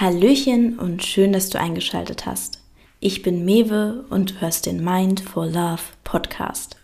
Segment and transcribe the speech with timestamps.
[0.00, 2.60] Hallöchen und schön, dass du eingeschaltet hast.
[3.00, 6.78] Ich bin Mewe und du hörst den Mind for Love Podcast.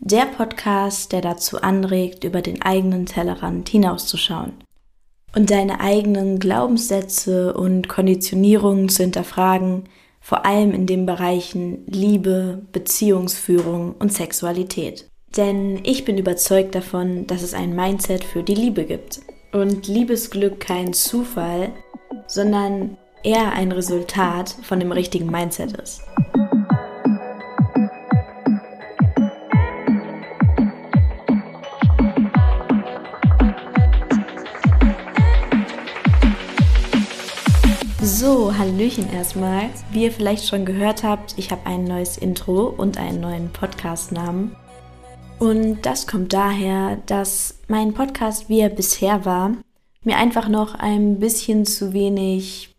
[0.00, 4.54] Der Podcast, der dazu anregt, über den eigenen Tellerrand hinauszuschauen
[5.36, 9.84] und deine eigenen Glaubenssätze und Konditionierungen zu hinterfragen,
[10.20, 15.08] vor allem in den Bereichen Liebe, Beziehungsführung und Sexualität.
[15.36, 19.20] Denn ich bin überzeugt davon, dass es ein Mindset für die Liebe gibt
[19.52, 21.72] und Liebesglück kein Zufall,
[22.28, 26.02] sondern eher ein Resultat von dem richtigen Mindset ist.
[38.00, 39.70] So, Hallöchen erstmal.
[39.92, 44.56] Wie ihr vielleicht schon gehört habt, ich habe ein neues Intro und einen neuen Podcast-Namen.
[45.38, 49.52] Und das kommt daher, dass mein Podcast, wie er bisher war,
[50.08, 52.74] mir einfach noch ein bisschen zu wenig,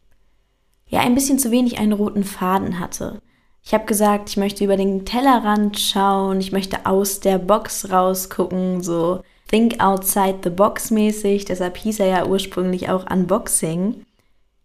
[0.87, 3.21] ja, ein bisschen zu wenig einen roten Faden hatte.
[3.63, 8.81] Ich habe gesagt, ich möchte über den Tellerrand schauen, ich möchte aus der Box rausgucken,
[8.81, 14.05] so Think Outside the Box mäßig, deshalb hieß er ja ursprünglich auch Unboxing.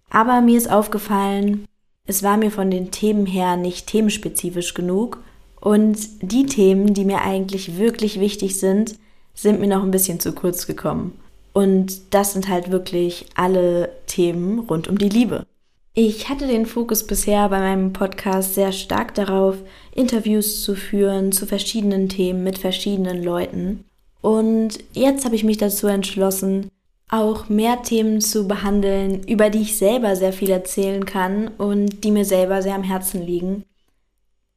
[0.09, 1.67] Aber mir ist aufgefallen,
[2.07, 5.23] es war mir von den Themen her nicht themenspezifisch genug
[5.61, 8.98] und die Themen, die mir eigentlich wirklich wichtig sind,
[9.35, 11.19] sind mir noch ein bisschen zu kurz gekommen.
[11.55, 15.47] Und das sind halt wirklich alle Themen rund um die Liebe.
[15.95, 19.59] Ich hatte den Fokus bisher bei meinem Podcast sehr stark darauf,
[19.95, 23.85] Interviews zu führen zu verschiedenen Themen mit verschiedenen Leuten.
[24.21, 26.69] Und jetzt habe ich mich dazu entschlossen,
[27.09, 32.11] auch mehr Themen zu behandeln, über die ich selber sehr viel erzählen kann und die
[32.11, 33.65] mir selber sehr am Herzen liegen.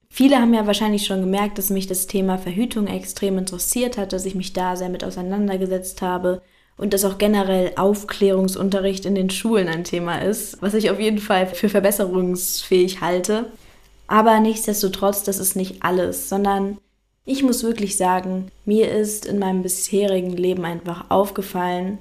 [0.10, 4.26] Viele haben ja wahrscheinlich schon gemerkt, dass mich das Thema Verhütung extrem interessiert hat, dass
[4.26, 6.42] ich mich da sehr mit auseinandergesetzt habe
[6.78, 11.20] und dass auch generell Aufklärungsunterricht in den Schulen ein Thema ist, was ich auf jeden
[11.20, 13.46] Fall für verbesserungsfähig halte.
[14.08, 16.78] Aber nichtsdestotrotz, das ist nicht alles, sondern
[17.26, 21.98] ich muss wirklich sagen, mir ist in meinem bisherigen Leben einfach aufgefallen,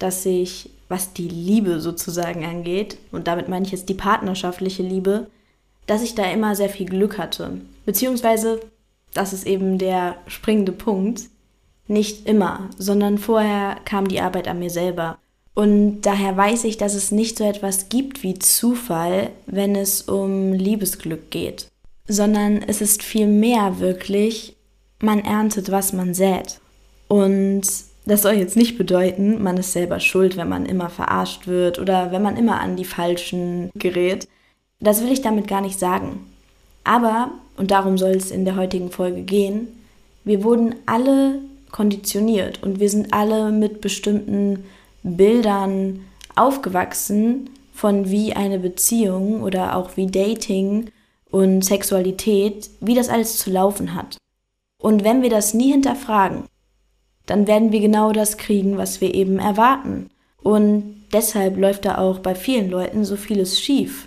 [0.00, 5.28] dass ich, was die Liebe sozusagen angeht, und damit meine ich jetzt die partnerschaftliche Liebe,
[5.86, 7.60] dass ich da immer sehr viel Glück hatte.
[7.86, 8.60] Beziehungsweise,
[9.12, 11.24] das ist eben der springende Punkt,
[11.86, 15.18] nicht immer, sondern vorher kam die Arbeit an mir selber.
[15.54, 20.52] Und daher weiß ich, dass es nicht so etwas gibt wie Zufall, wenn es um
[20.52, 21.68] Liebesglück geht,
[22.08, 24.56] sondern es ist vielmehr wirklich,
[25.00, 26.60] man erntet, was man sät.
[27.06, 27.62] Und
[28.06, 32.10] das soll jetzt nicht bedeuten, man ist selber schuld, wenn man immer verarscht wird oder
[32.10, 34.28] wenn man immer an die Falschen gerät.
[34.80, 36.26] Das will ich damit gar nicht sagen.
[36.82, 39.68] Aber, und darum soll es in der heutigen Folge gehen,
[40.24, 41.40] wir wurden alle
[41.74, 44.64] konditioniert und wir sind alle mit bestimmten
[45.02, 46.04] Bildern
[46.36, 50.92] aufgewachsen von wie eine Beziehung oder auch wie Dating
[51.32, 54.18] und Sexualität, wie das alles zu laufen hat.
[54.80, 56.44] Und wenn wir das nie hinterfragen,
[57.26, 60.10] dann werden wir genau das kriegen, was wir eben erwarten.
[60.44, 64.06] Und deshalb läuft da auch bei vielen Leuten so vieles schief.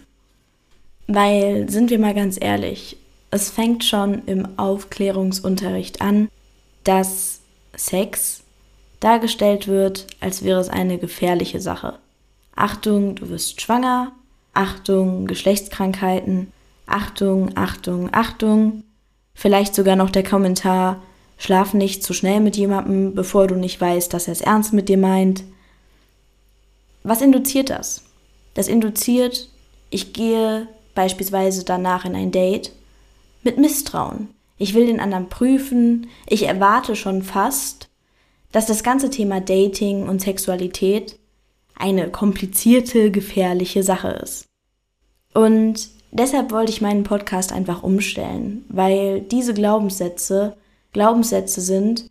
[1.08, 2.96] Weil, sind wir mal ganz ehrlich,
[3.30, 6.30] es fängt schon im Aufklärungsunterricht an,
[6.86, 7.37] dass
[7.78, 8.44] Sex
[9.00, 12.00] dargestellt wird, als wäre es eine gefährliche Sache.
[12.56, 14.12] Achtung, du wirst schwanger,
[14.54, 16.52] Achtung, Geschlechtskrankheiten,
[16.88, 18.84] Achtung, Achtung, Achtung.
[19.36, 21.02] Vielleicht sogar noch der Kommentar,
[21.38, 24.90] schlaf nicht zu schnell mit jemandem, bevor du nicht weißt, dass er es ernst mit
[24.90, 25.44] dir meint.
[27.04, 28.04] Was induziert das?
[28.56, 29.50] Das induziert,
[29.92, 32.72] ich gehe beispielsweise danach in ein Date,
[33.44, 34.30] mit Misstrauen.
[34.58, 37.90] Ich will den anderen prüfen, ich erwarte schon fast,
[38.52, 41.20] dass das ganze Thema Dating und Sexualität
[41.76, 44.48] eine komplizierte, gefährliche Sache ist.
[45.34, 50.58] Und deshalb wollte ich meinen Podcast einfach umstellen, weil diese Glaubenssätze
[50.94, 52.10] Glaubenssätze sind,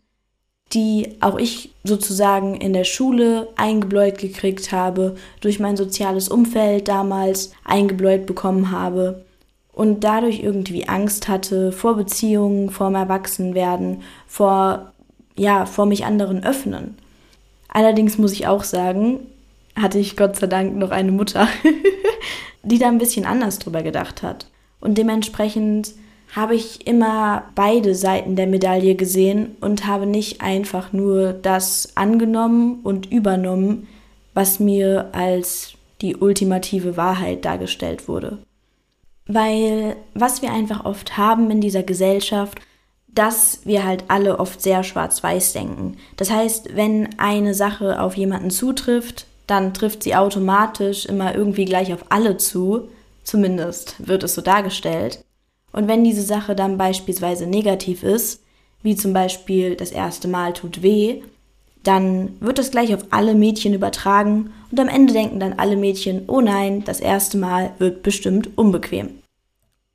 [0.71, 7.51] die auch ich sozusagen in der Schule eingebläut gekriegt habe, durch mein soziales Umfeld damals
[7.65, 9.25] eingebläut bekommen habe
[9.77, 14.91] und dadurch irgendwie Angst hatte vor Beziehungen, vor Erwachsenwerden, vor,
[15.35, 16.97] ja, vor mich anderen öffnen.
[17.67, 19.19] Allerdings muss ich auch sagen,
[19.75, 21.47] hatte ich Gott sei Dank noch eine Mutter,
[22.63, 24.47] die da ein bisschen anders drüber gedacht hat.
[24.81, 25.93] Und dementsprechend
[26.35, 32.79] habe ich immer beide Seiten der Medaille gesehen und habe nicht einfach nur das angenommen
[32.81, 33.87] und übernommen,
[34.33, 38.39] was mir als die ultimative Wahrheit dargestellt wurde.
[39.27, 42.59] Weil was wir einfach oft haben in dieser Gesellschaft,
[43.07, 45.97] dass wir halt alle oft sehr schwarz-weiß denken.
[46.17, 51.93] Das heißt, wenn eine Sache auf jemanden zutrifft, dann trifft sie automatisch immer irgendwie gleich
[51.93, 52.89] auf alle zu,
[53.23, 55.23] zumindest wird es so dargestellt.
[55.71, 58.43] Und wenn diese Sache dann beispielsweise negativ ist,
[58.83, 61.23] wie zum Beispiel das erste Mal tut weh,
[61.87, 66.23] dann wird das gleich auf alle Mädchen übertragen und am Ende denken dann alle Mädchen,
[66.27, 69.19] oh nein, das erste Mal wird bestimmt unbequem.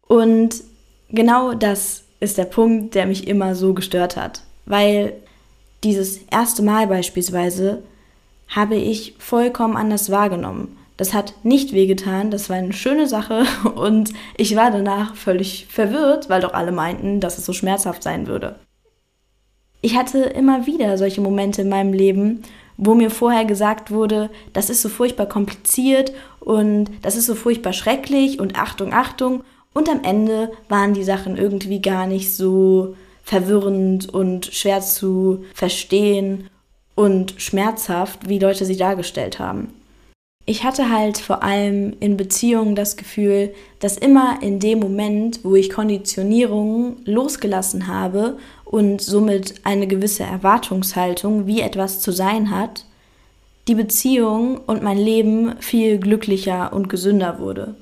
[0.06, 0.62] Und
[1.11, 5.12] genau das ist der Punkt, der mich immer so gestört hat, weil
[5.85, 7.83] dieses erste Mal beispielsweise
[8.49, 10.79] habe ich vollkommen anders wahrgenommen.
[10.97, 13.44] Das hat nicht wehgetan, das war eine schöne Sache
[13.75, 18.27] und ich war danach völlig verwirrt, weil doch alle meinten, dass es so schmerzhaft sein
[18.27, 18.56] würde.
[19.84, 22.43] Ich hatte immer wieder solche Momente in meinem Leben,
[22.76, 27.73] wo mir vorher gesagt wurde, das ist so furchtbar kompliziert und das ist so furchtbar
[27.73, 29.43] schrecklich und Achtung, Achtung.
[29.75, 32.94] Und am Ende waren die Sachen irgendwie gar nicht so
[33.25, 36.49] verwirrend und schwer zu verstehen
[36.94, 39.73] und schmerzhaft, wie Leute sie dargestellt haben.
[40.44, 45.55] Ich hatte halt vor allem in Beziehungen das Gefühl, dass immer in dem Moment, wo
[45.55, 48.38] ich Konditionierungen losgelassen habe
[48.73, 52.87] und somit eine gewisse Erwartungshaltung, wie etwas zu sein hat,
[53.69, 57.75] die Beziehung und mein Leben viel glücklicher und gesünder wurde.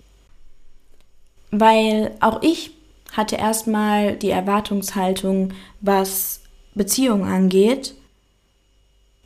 [1.52, 2.72] Weil auch ich
[3.12, 6.40] hatte erstmal die Erwartungshaltung, was
[6.74, 7.94] Beziehungen angeht,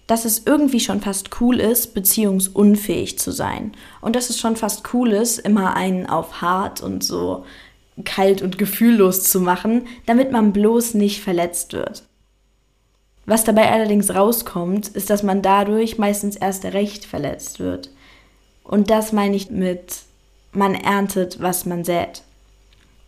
[0.06, 3.72] dass es irgendwie schon fast cool ist, beziehungsunfähig zu sein.
[4.02, 7.46] Und dass es schon fast cool ist, immer einen auf hart und so
[8.04, 12.04] kalt und gefühllos zu machen, damit man bloß nicht verletzt wird.
[13.26, 17.90] Was dabei allerdings rauskommt, ist, dass man dadurch meistens erst recht verletzt wird.
[18.64, 20.02] Und das meine ich mit,
[20.52, 22.22] man erntet, was man sät.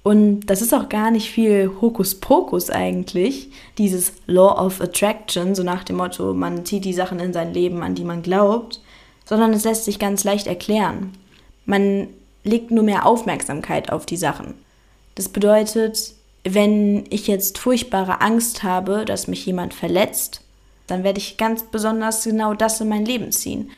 [0.02, 5.82] Und das ist auch gar nicht viel Hokuspokus eigentlich, dieses Law of Attraction, so nach
[5.82, 8.80] dem Motto, man zieht die Sachen in sein Leben, an die man glaubt,
[9.24, 11.12] sondern es lässt sich ganz leicht erklären.
[11.64, 12.06] Man
[12.44, 14.54] legt nur mehr Aufmerksamkeit auf die Sachen.
[15.16, 16.14] Das bedeutet,
[16.44, 20.42] wenn ich jetzt furchtbare Angst habe, dass mich jemand verletzt,
[20.86, 23.72] dann werde ich ganz besonders genau das in mein Leben ziehen.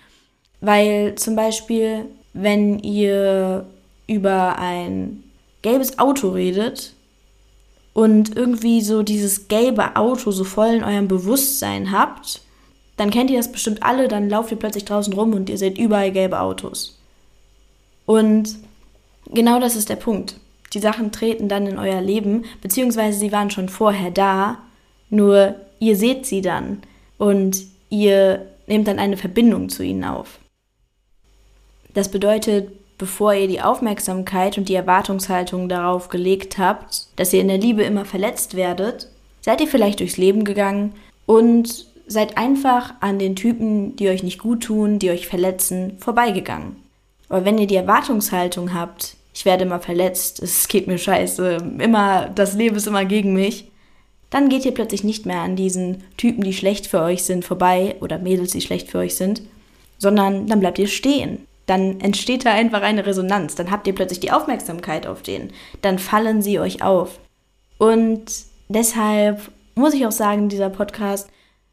[0.61, 2.05] Weil zum Beispiel,
[2.35, 3.67] wenn ihr
[4.07, 5.25] über ein
[5.63, 6.93] gelbes Auto redet
[7.95, 12.43] und irgendwie so dieses gelbe Auto so voll in eurem Bewusstsein habt,
[12.97, 15.79] dann kennt ihr das bestimmt alle, dann lauft ihr plötzlich draußen rum und ihr seht
[15.79, 16.99] überall gelbe Autos.
[18.07, 18.57] Und
[19.33, 20.37] genau das ist der Punkt.
[20.75, 24.59] Die Sachen treten dann in euer Leben, beziehungsweise sie waren schon vorher da,
[25.11, 26.83] nur ihr seht sie dann
[27.17, 30.39] und ihr nehmt dann eine Verbindung zu ihnen auf.
[31.95, 37.49] Das bedeutet, bevor ihr die Aufmerksamkeit und die Erwartungshaltung darauf gelegt habt, dass ihr in
[37.49, 39.09] der Liebe immer verletzt werdet,
[39.41, 40.95] seid ihr vielleicht durchs Leben gegangen
[41.25, 46.77] und seid einfach an den Typen, die euch nicht gut tun, die euch verletzen, vorbeigegangen.
[47.29, 52.29] Aber wenn ihr die Erwartungshaltung habt, ich werde immer verletzt, es geht mir scheiße, immer,
[52.29, 53.71] das Leben ist immer gegen mich,
[54.31, 57.97] dann geht ihr plötzlich nicht mehr an diesen Typen, die schlecht für euch sind, vorbei
[58.01, 59.43] oder Mädels, die schlecht für euch sind,
[59.97, 63.55] sondern dann bleibt ihr stehen dann entsteht da einfach eine Resonanz.
[63.55, 65.51] Dann habt ihr plötzlich die Aufmerksamkeit auf den.
[65.83, 67.21] Dann fallen sie euch auf.
[67.77, 68.25] Und
[68.69, 71.29] deshalb muss ich auch sagen, dieser Podcast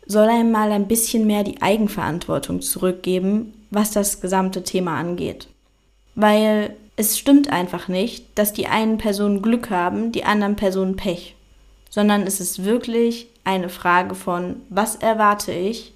[0.05, 5.47] soll einem mal ein bisschen mehr die Eigenverantwortung zurückgeben, was das gesamte Thema angeht.
[6.13, 11.35] Weil es stimmt einfach nicht, dass die einen Personen Glück haben, die anderen Personen Pech.
[11.89, 15.93] Sondern es ist wirklich eine Frage von, was erwarte ich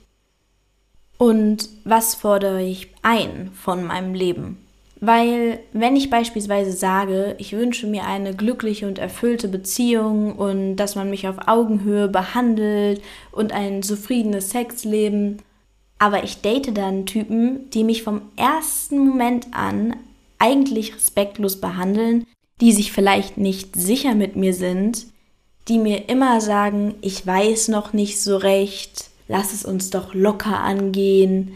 [1.18, 4.58] und was fordere ich ein von meinem Leben?
[5.02, 10.96] Weil wenn ich beispielsweise sage, ich wünsche mir eine glückliche und erfüllte Beziehung und dass
[10.96, 15.42] man mich auf Augenhöhe behandelt und ein zufriedenes Sexleben,
[16.00, 19.96] aber ich date dann Typen, die mich vom ersten Moment an
[20.40, 22.26] eigentlich respektlos behandeln,
[22.62, 25.06] die sich vielleicht nicht sicher mit mir sind,
[25.68, 30.60] die mir immer sagen, ich weiß noch nicht so recht, lass es uns doch locker
[30.60, 31.54] angehen,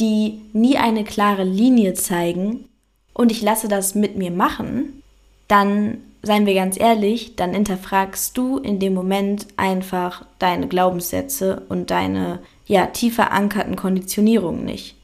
[0.00, 2.68] die nie eine klare Linie zeigen
[3.14, 5.02] und ich lasse das mit mir machen,
[5.48, 11.90] dann, seien wir ganz ehrlich, dann hinterfragst du in dem Moment einfach deine Glaubenssätze und
[11.90, 14.96] deine ja tief verankerten Konditionierungen nicht.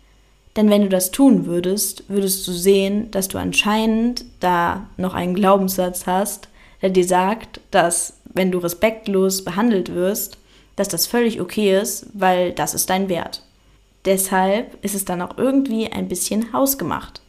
[0.57, 5.35] Denn wenn du das tun würdest, würdest du sehen, dass du anscheinend da noch einen
[5.35, 6.49] Glaubenssatz hast,
[6.83, 10.39] der dir sagt, dass wenn du respektlos behandelt wirst,
[10.77, 13.43] dass das völlig okay ist, weil das ist dein Wert.
[14.05, 17.21] Deshalb ist es dann auch irgendwie ein bisschen hausgemacht.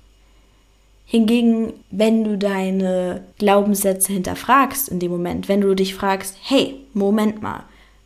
[1.05, 7.41] Hingegen, wenn du deine Glaubenssätze hinterfragst in dem Moment, wenn du dich fragst, hey, Moment
[7.41, 7.63] mal,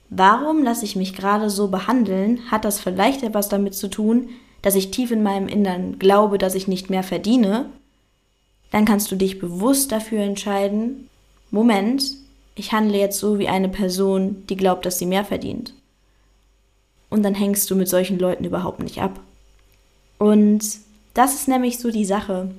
[0.09, 4.29] warum lasse ich mich gerade so behandeln, hat das vielleicht etwas damit zu tun,
[4.65, 7.69] dass ich tief in meinem Innern glaube, dass ich nicht mehr verdiene,
[8.71, 11.07] dann kannst du dich bewusst dafür entscheiden,
[11.51, 12.03] Moment,
[12.55, 15.75] ich handle jetzt so wie eine Person, die glaubt, dass sie mehr verdient.
[17.11, 19.19] Und dann hängst du mit solchen Leuten überhaupt nicht ab.
[20.17, 20.65] Und
[21.13, 22.49] das ist nämlich so die Sache.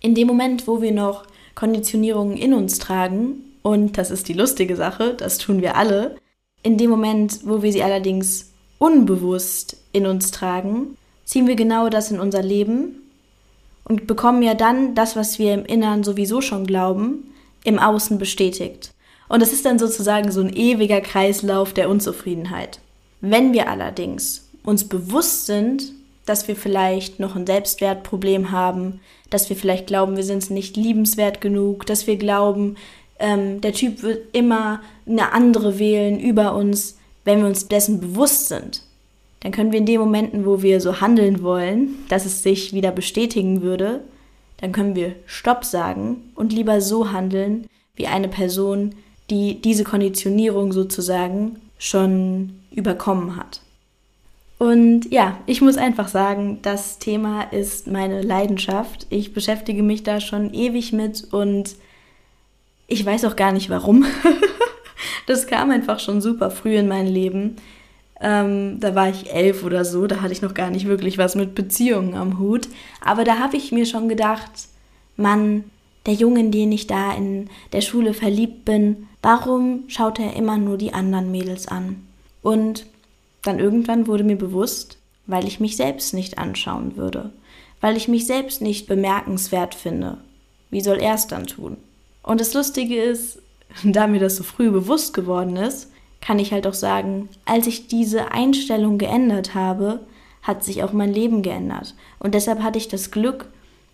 [0.00, 4.74] In dem Moment, wo wir noch Konditionierungen in uns tragen, und das ist die lustige
[4.74, 6.16] Sache, das tun wir alle,
[6.64, 10.96] in dem Moment, wo wir sie allerdings unbewusst in uns tragen,
[11.26, 13.02] ziehen wir genau das in unser Leben
[13.84, 18.92] und bekommen ja dann das, was wir im Innern sowieso schon glauben, im Außen bestätigt.
[19.28, 22.80] Und es ist dann sozusagen so ein ewiger Kreislauf der Unzufriedenheit.
[23.20, 25.92] Wenn wir allerdings uns bewusst sind,
[26.26, 31.40] dass wir vielleicht noch ein Selbstwertproblem haben, dass wir vielleicht glauben, wir sind nicht liebenswert
[31.40, 32.76] genug, dass wir glauben,
[33.18, 38.48] ähm, der Typ wird immer eine andere wählen über uns, wenn wir uns dessen bewusst
[38.48, 38.82] sind,
[39.46, 42.90] dann können wir in den Momenten, wo wir so handeln wollen, dass es sich wieder
[42.90, 44.00] bestätigen würde,
[44.56, 48.96] dann können wir Stopp sagen und lieber so handeln wie eine Person,
[49.30, 53.60] die diese Konditionierung sozusagen schon überkommen hat.
[54.58, 59.06] Und ja, ich muss einfach sagen, das Thema ist meine Leidenschaft.
[59.10, 61.76] Ich beschäftige mich da schon ewig mit und
[62.88, 64.06] ich weiß auch gar nicht warum.
[65.28, 67.58] das kam einfach schon super früh in mein Leben.
[68.20, 71.34] Ähm, da war ich elf oder so, da hatte ich noch gar nicht wirklich was
[71.34, 72.68] mit Beziehungen am Hut.
[73.00, 74.50] Aber da habe ich mir schon gedacht,
[75.16, 75.64] Mann,
[76.06, 80.78] der Junge, den ich da in der Schule verliebt bin, warum schaut er immer nur
[80.78, 82.06] die anderen Mädels an?
[82.42, 82.86] Und
[83.42, 87.32] dann irgendwann wurde mir bewusst, weil ich mich selbst nicht anschauen würde,
[87.80, 90.18] weil ich mich selbst nicht bemerkenswert finde.
[90.70, 91.76] Wie soll er es dann tun?
[92.22, 93.40] Und das Lustige ist,
[93.84, 95.90] da mir das so früh bewusst geworden ist,
[96.26, 100.00] kann ich halt auch sagen, als ich diese Einstellung geändert habe,
[100.42, 101.94] hat sich auch mein Leben geändert.
[102.18, 103.46] Und deshalb hatte ich das Glück,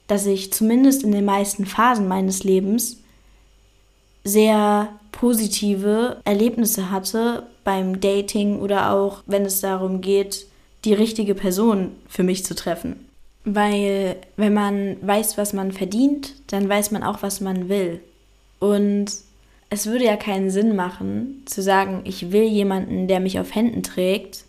[0.07, 3.03] dass ich zumindest in den meisten Phasen meines Lebens
[4.25, 10.47] sehr positive Erlebnisse hatte beim Dating oder auch wenn es darum geht,
[10.87, 13.09] die richtige Person für mich zu treffen.
[13.45, 18.01] Weil wenn man weiß, was man verdient, dann weiß man auch, was man will.
[18.59, 19.13] Und
[19.73, 23.83] es würde ja keinen Sinn machen, zu sagen, ich will jemanden, der mich auf Händen
[23.83, 24.45] trägt,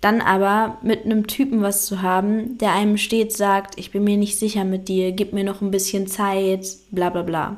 [0.00, 4.16] dann aber mit einem Typen was zu haben, der einem stets sagt, ich bin mir
[4.16, 7.56] nicht sicher mit dir, gib mir noch ein bisschen Zeit, bla bla bla.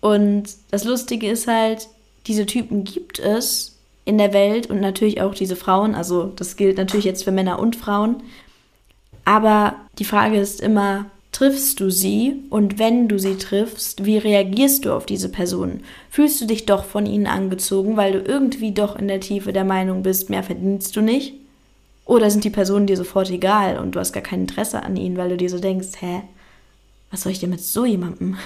[0.00, 1.88] Und das Lustige ist halt,
[2.26, 6.78] diese Typen gibt es in der Welt und natürlich auch diese Frauen, also das gilt
[6.78, 8.22] natürlich jetzt für Männer und Frauen.
[9.26, 14.84] Aber die Frage ist immer, triffst du sie und wenn du sie triffst, wie reagierst
[14.84, 15.80] du auf diese Person?
[16.10, 19.64] Fühlst du dich doch von ihnen angezogen, weil du irgendwie doch in der Tiefe der
[19.64, 21.34] Meinung bist, mehr verdienst du nicht?
[22.04, 25.16] Oder sind die Personen dir sofort egal und du hast gar kein Interesse an ihnen,
[25.16, 26.22] weil du dir so denkst, hä,
[27.10, 28.36] was soll ich denn mit so jemandem?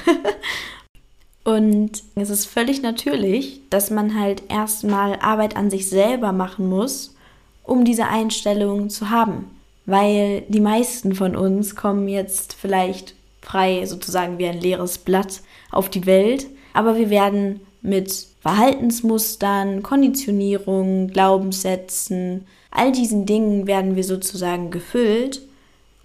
[1.45, 7.16] und es ist völlig natürlich, dass man halt erstmal Arbeit an sich selber machen muss,
[7.64, 9.56] um diese Einstellung zu haben
[9.87, 15.40] weil die meisten von uns kommen jetzt vielleicht frei sozusagen wie ein leeres Blatt
[15.71, 24.05] auf die Welt, aber wir werden mit Verhaltensmustern, Konditionierungen, Glaubenssätzen, all diesen Dingen werden wir
[24.05, 25.43] sozusagen gefüllt.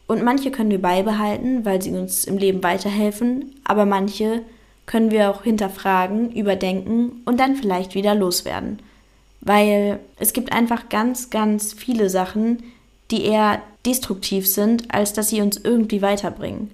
[0.07, 4.41] Und manche können wir beibehalten, weil sie uns im Leben weiterhelfen, aber manche
[4.85, 8.79] können wir auch hinterfragen, überdenken und dann vielleicht wieder loswerden.
[9.39, 12.63] Weil es gibt einfach ganz, ganz viele Sachen,
[13.09, 16.71] die eher destruktiv sind, als dass sie uns irgendwie weiterbringen.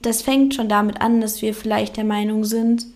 [0.00, 2.86] Das fängt schon damit an, dass wir vielleicht der Meinung sind,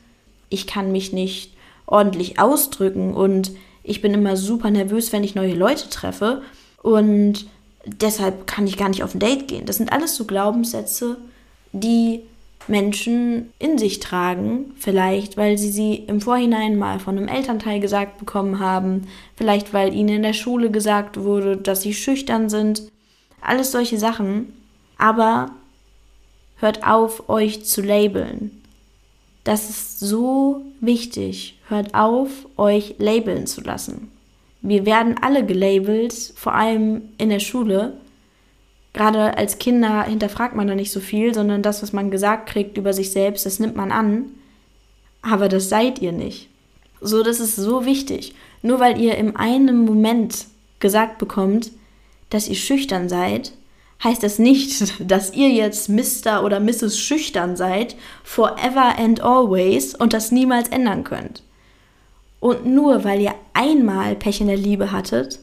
[0.49, 1.53] ich kann mich nicht
[1.87, 6.43] ordentlich ausdrücken und ich bin immer super nervös, wenn ich neue Leute treffe
[6.83, 7.47] und
[7.85, 9.67] deshalb kann ich gar nicht auf ein Date gehen.
[9.67, 11.19] Das sind alles so Glaubenssätze,
[11.73, 12.23] die
[12.69, 18.19] Menschen in sich tragen, vielleicht weil sie sie im Vorhinein mal von einem Elternteil gesagt
[18.19, 22.83] bekommen haben, vielleicht weil ihnen in der Schule gesagt wurde, dass sie schüchtern sind,
[23.41, 24.53] alles solche Sachen.
[24.99, 25.51] Aber
[26.57, 28.63] hört auf, euch zu labeln.
[29.45, 31.59] Das ist so wichtig.
[31.69, 34.11] Hört auf, euch labeln zu lassen.
[34.63, 37.95] Wir werden alle gelabelt, vor allem in der Schule
[38.97, 42.79] gerade als Kinder hinterfragt man da nicht so viel, sondern das, was man gesagt kriegt
[42.79, 44.31] über sich selbst, das nimmt man an.
[45.21, 46.49] Aber das seid ihr nicht.
[47.03, 48.35] So, das ist so wichtig.
[48.63, 50.47] Nur weil ihr in einem Moment
[50.81, 51.71] gesagt bekommt,
[52.31, 53.53] dass ihr schüchtern seid,
[54.03, 56.45] heißt das nicht, dass ihr jetzt Mr.
[56.45, 56.99] oder Mrs.
[56.99, 61.43] Schüchtern seid, forever and always und das niemals ändern könnt.
[62.41, 65.41] Und nur weil ihr einmal Pech in der Liebe hattet,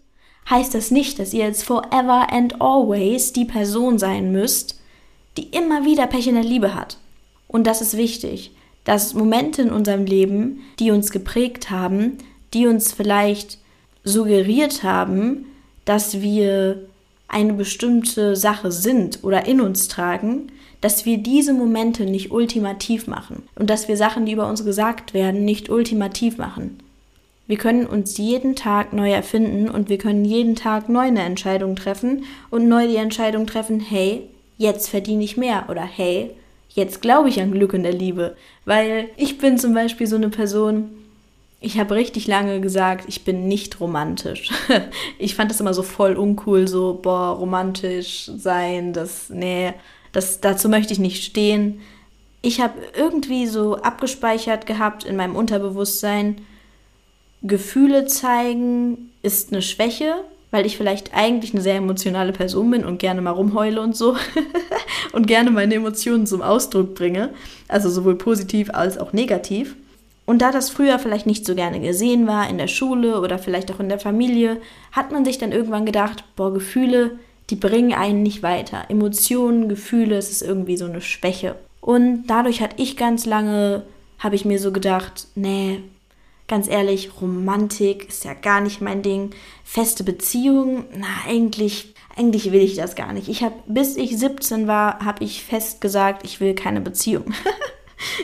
[0.49, 4.79] heißt das nicht, dass ihr jetzt forever and always die Person sein müsst,
[5.37, 6.97] die immer wieder Pech in der Liebe hat.
[7.47, 8.51] Und das ist wichtig,
[8.83, 12.17] dass Momente in unserem Leben, die uns geprägt haben,
[12.53, 13.57] die uns vielleicht
[14.03, 15.45] suggeriert haben,
[15.85, 16.85] dass wir
[17.27, 23.43] eine bestimmte Sache sind oder in uns tragen, dass wir diese Momente nicht ultimativ machen
[23.55, 26.79] und dass wir Sachen, die über uns gesagt werden, nicht ultimativ machen.
[27.47, 31.75] Wir können uns jeden Tag neu erfinden und wir können jeden Tag neu eine Entscheidung
[31.75, 36.31] treffen und neu die Entscheidung treffen, hey, jetzt verdiene ich mehr oder hey,
[36.69, 38.35] jetzt glaube ich an Glück in der Liebe.
[38.65, 40.89] Weil ich bin zum Beispiel so eine Person,
[41.63, 44.51] ich habe richtig lange gesagt, ich bin nicht romantisch.
[45.17, 49.73] ich fand das immer so voll uncool, so, boah, romantisch sein, das, nee,
[50.11, 51.79] das, dazu möchte ich nicht stehen.
[52.41, 56.41] Ich habe irgendwie so abgespeichert gehabt in meinem Unterbewusstsein,
[57.41, 60.15] Gefühle zeigen ist eine Schwäche,
[60.51, 64.17] weil ich vielleicht eigentlich eine sehr emotionale Person bin und gerne mal rumheule und so
[65.13, 67.29] und gerne meine Emotionen zum Ausdruck bringe,
[67.69, 69.77] also sowohl positiv als auch negativ.
[70.25, 73.71] Und da das früher vielleicht nicht so gerne gesehen war in der Schule oder vielleicht
[73.71, 74.61] auch in der Familie,
[74.91, 78.85] hat man sich dann irgendwann gedacht, boah, Gefühle, die bringen einen nicht weiter.
[78.89, 81.55] Emotionen, Gefühle, es ist irgendwie so eine Schwäche.
[81.81, 83.83] Und dadurch hatte ich ganz lange,
[84.17, 85.81] habe ich mir so gedacht, nee,
[86.47, 89.31] Ganz ehrlich, Romantik ist ja gar nicht mein Ding.
[89.63, 93.29] Feste Beziehungen, na eigentlich, eigentlich will ich das gar nicht.
[93.29, 97.33] Ich habe, bis ich 17 war, habe ich fest gesagt, ich will keine Beziehung.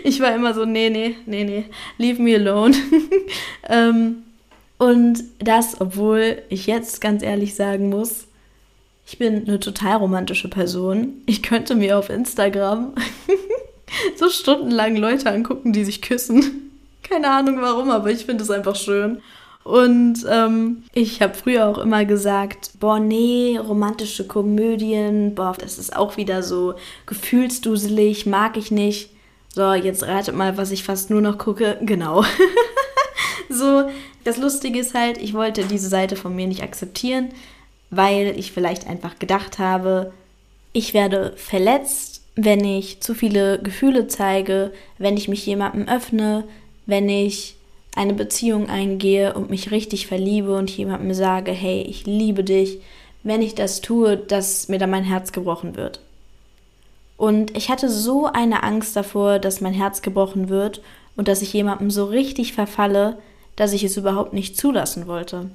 [0.04, 1.66] ich war immer so, nee, nee, nee, nee,
[1.98, 2.76] leave me alone.
[3.70, 4.24] ähm,
[4.78, 8.28] und das, obwohl ich jetzt ganz ehrlich sagen muss,
[9.06, 11.22] ich bin eine total romantische Person.
[11.26, 12.94] Ich könnte mir auf Instagram
[14.16, 16.72] so stundenlang Leute angucken, die sich küssen.
[17.02, 19.22] Keine Ahnung warum, aber ich finde es einfach schön.
[19.64, 25.96] Und ähm, ich habe früher auch immer gesagt, boah, nee, romantische Komödien, boah, das ist
[25.96, 29.10] auch wieder so gefühlsduselig, mag ich nicht.
[29.54, 31.78] So, jetzt ratet mal, was ich fast nur noch gucke.
[31.82, 32.24] Genau.
[33.50, 33.90] so,
[34.24, 37.30] das Lustige ist halt, ich wollte diese Seite von mir nicht akzeptieren,
[37.90, 40.14] weil ich vielleicht einfach gedacht habe,
[40.72, 46.44] ich werde verletzt, wenn ich zu viele Gefühle zeige, wenn ich mich jemandem öffne,
[46.86, 47.56] wenn ich
[47.96, 52.80] eine Beziehung eingehe und mich richtig verliebe und jemandem sage, hey, ich liebe dich,
[53.24, 56.00] wenn ich das tue, dass mir dann mein Herz gebrochen wird.
[57.20, 60.82] Und ich hatte so eine Angst davor, dass mein Herz gebrochen wird
[61.18, 63.18] und dass ich jemandem so richtig verfalle,
[63.58, 65.50] dass ich es überhaupt nicht zulassen wollte.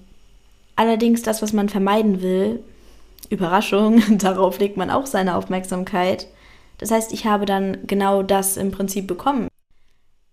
[0.76, 2.62] Allerdings das, was man vermeiden will,
[3.30, 6.26] Überraschung, darauf legt man auch seine Aufmerksamkeit.
[6.76, 9.48] Das heißt, ich habe dann genau das im Prinzip bekommen.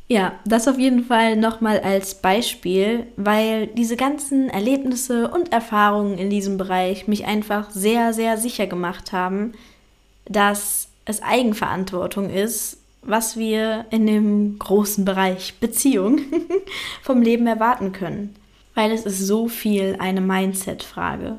[0.10, 6.30] Ja, das auf jeden Fall nochmal als Beispiel, weil diese ganzen Erlebnisse und Erfahrungen in
[6.30, 9.54] diesem Bereich mich einfach sehr, sehr sicher gemacht haben,
[10.26, 16.20] dass es Eigenverantwortung ist, was wir in dem großen Bereich Beziehung
[17.02, 18.36] vom Leben erwarten können.
[18.76, 21.38] Weil es ist so viel eine Mindset-Frage.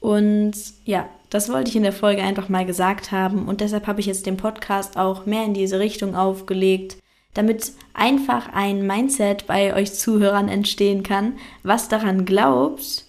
[0.00, 4.00] Und ja, das wollte ich in der Folge einfach mal gesagt haben und deshalb habe
[4.00, 6.96] ich jetzt den Podcast auch mehr in diese Richtung aufgelegt,
[7.34, 13.04] damit einfach ein Mindset bei euch Zuhörern entstehen kann, was daran glaubt,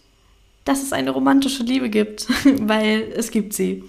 [0.65, 2.27] dass es eine romantische Liebe gibt,
[2.59, 3.83] weil es gibt sie.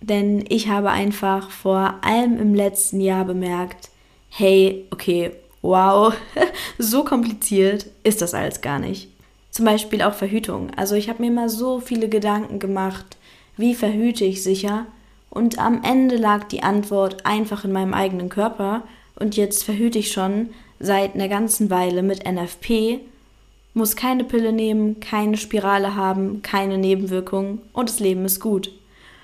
[0.00, 3.90] Denn ich habe einfach vor allem im letzten Jahr bemerkt,
[4.30, 5.32] hey, okay,
[5.62, 6.14] wow,
[6.78, 9.08] so kompliziert ist das alles gar nicht.
[9.50, 10.70] Zum Beispiel auch Verhütung.
[10.76, 13.16] Also ich habe mir mal so viele Gedanken gemacht,
[13.56, 14.86] wie verhüte ich sicher?
[15.30, 18.82] Und am Ende lag die Antwort einfach in meinem eigenen Körper
[19.16, 23.00] und jetzt verhüte ich schon seit einer ganzen Weile mit NFP,
[23.74, 28.72] muss keine Pille nehmen, keine Spirale haben, keine Nebenwirkungen und das Leben ist gut.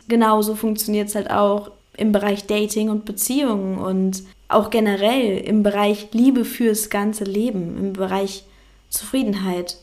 [0.08, 6.08] Genauso funktioniert es halt auch im Bereich Dating und Beziehungen und auch generell im Bereich
[6.12, 8.44] Liebe fürs ganze Leben, im Bereich
[8.90, 9.78] Zufriedenheit.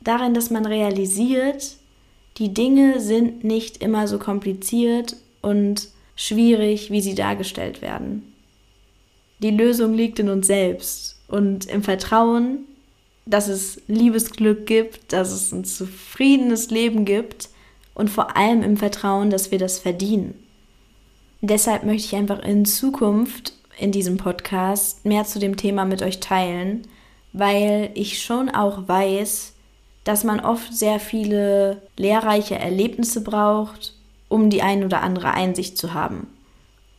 [0.00, 1.76] Darin, dass man realisiert,
[2.36, 8.32] die Dinge sind nicht immer so kompliziert und schwierig, wie sie dargestellt werden.
[9.40, 12.60] Die Lösung liegt in uns selbst und im Vertrauen,
[13.26, 17.50] dass es Liebesglück gibt, dass es ein zufriedenes Leben gibt
[17.98, 20.34] und vor allem im Vertrauen, dass wir das verdienen.
[21.42, 26.20] Deshalb möchte ich einfach in Zukunft in diesem Podcast mehr zu dem Thema mit euch
[26.20, 26.86] teilen,
[27.32, 29.52] weil ich schon auch weiß,
[30.04, 33.94] dass man oft sehr viele lehrreiche Erlebnisse braucht,
[34.28, 36.28] um die ein oder andere Einsicht zu haben.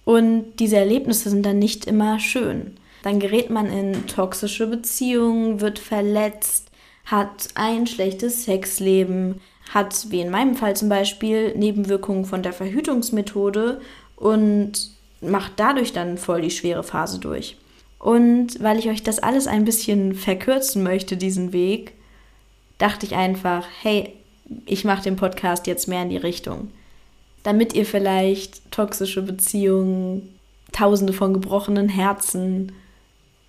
[0.05, 2.77] Und diese Erlebnisse sind dann nicht immer schön.
[3.03, 6.71] Dann gerät man in toxische Beziehungen, wird verletzt,
[7.05, 13.81] hat ein schlechtes Sexleben, hat, wie in meinem Fall zum Beispiel, Nebenwirkungen von der Verhütungsmethode
[14.15, 17.57] und macht dadurch dann voll die schwere Phase durch.
[17.99, 21.93] Und weil ich euch das alles ein bisschen verkürzen möchte, diesen Weg,
[22.77, 24.13] dachte ich einfach, hey,
[24.65, 26.71] ich mache den Podcast jetzt mehr in die Richtung.
[27.43, 30.33] Damit ihr vielleicht toxische Beziehungen,
[30.71, 32.71] tausende von gebrochenen Herzen,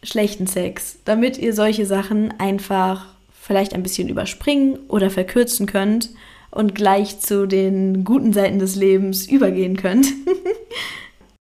[0.02, 3.06] schlechten Sex, damit ihr solche Sachen einfach
[3.50, 6.10] vielleicht ein bisschen überspringen oder verkürzen könnt
[6.52, 10.06] und gleich zu den guten Seiten des Lebens übergehen könnt.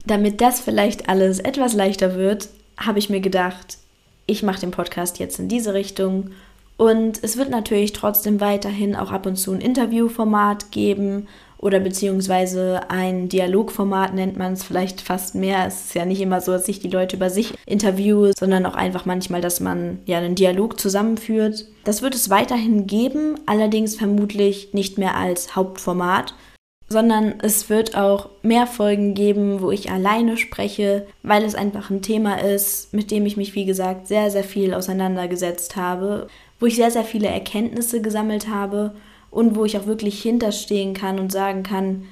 [0.05, 3.79] damit das vielleicht alles etwas leichter wird, habe ich mir gedacht,
[4.27, 6.31] ich mache den Podcast jetzt in diese Richtung
[6.77, 12.81] und es wird natürlich trotzdem weiterhin auch ab und zu ein Interviewformat geben oder beziehungsweise
[12.89, 15.67] ein Dialogformat nennt man es vielleicht fast mehr.
[15.67, 18.75] Es ist ja nicht immer so, dass ich die Leute über sich interviewe, sondern auch
[18.75, 21.67] einfach manchmal, dass man ja einen Dialog zusammenführt.
[21.85, 26.35] Das wird es weiterhin geben, allerdings vermutlich nicht mehr als Hauptformat,
[26.89, 32.03] sondern es wird auch mehr Folgen geben, wo ich alleine spreche, weil es einfach ein
[32.03, 36.29] Thema ist, mit dem ich mich, wie gesagt, sehr, sehr viel auseinandergesetzt habe
[36.65, 38.95] wo ich sehr, sehr viele Erkenntnisse gesammelt habe
[39.35, 42.05] und wo ich auch wirklich hinterstehen kann und sagen kann,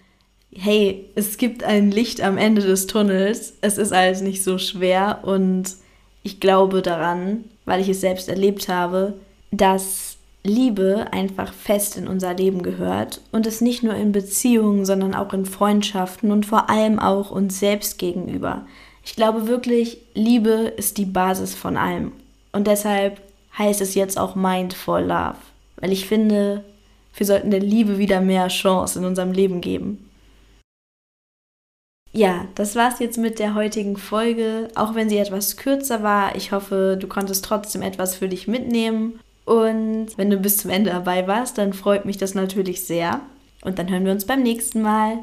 [0.54, 5.20] hey, es gibt ein Licht am Ende des Tunnels, es ist alles nicht so schwer
[5.22, 5.76] und
[6.22, 9.14] ich glaube daran, weil ich es selbst erlebt habe,
[9.50, 15.14] dass Liebe einfach fest in unser Leben gehört und es nicht nur in Beziehungen, sondern
[15.14, 18.66] auch in Freundschaften und vor allem auch uns selbst gegenüber.
[19.04, 22.12] Ich glaube wirklich, Liebe ist die Basis von allem.
[22.52, 23.20] Und deshalb
[23.56, 25.36] heißt es jetzt auch Mindful Love.
[25.76, 26.64] Weil ich finde,
[27.14, 30.08] wir sollten der Liebe wieder mehr Chance in unserem Leben geben.
[32.14, 34.68] Ja, das war's jetzt mit der heutigen Folge.
[34.74, 39.18] Auch wenn sie etwas kürzer war, ich hoffe, du konntest trotzdem etwas für dich mitnehmen.
[39.46, 43.20] Und wenn du bis zum Ende dabei warst, dann freut mich das natürlich sehr.
[43.62, 45.20] Und dann hören wir uns beim nächsten Mal.